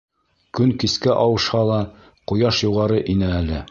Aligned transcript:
Көн 0.59 0.71
кискә 0.83 1.19
ауышһа 1.27 1.63
ла, 1.73 1.79
ҡояш 2.33 2.67
юғары 2.69 3.03
ине 3.17 3.35
әле. 3.43 3.59